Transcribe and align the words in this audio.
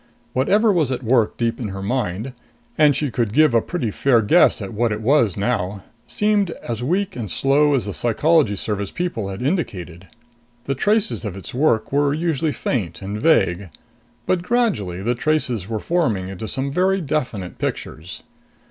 Whatever 0.33 0.73
was 0.73 0.91
at 0.91 1.03
work 1.03 1.37
deep 1.37 1.59
in 1.59 1.67
her 1.67 1.83
mind 1.83 2.33
and 2.75 2.95
she 2.95 3.11
could 3.11 3.31
give 3.33 3.53
a 3.53 3.61
pretty 3.61 3.91
fair 3.91 4.19
guess 4.23 4.59
at 4.59 4.73
what 4.73 4.91
it 4.91 4.99
was 4.99 5.37
now 5.37 5.83
seemed 6.07 6.49
as 6.63 6.81
weak 6.81 7.15
and 7.15 7.29
slow 7.29 7.75
as 7.75 7.85
the 7.85 7.93
Psychology 7.93 8.55
Service 8.55 8.89
people 8.89 9.29
had 9.29 9.43
indicated. 9.43 10.07
The 10.63 10.73
traces 10.73 11.23
of 11.23 11.37
its 11.37 11.53
work 11.53 11.91
were 11.91 12.15
usually 12.15 12.51
faint 12.51 13.03
and 13.03 13.21
vague. 13.21 13.69
But 14.25 14.41
gradually 14.41 15.03
the 15.03 15.13
traces 15.13 15.67
were 15.69 15.79
forming 15.79 16.29
into 16.29 16.47
some 16.47 16.71
very 16.71 16.99
definite 16.99 17.59
pictures. 17.59 18.23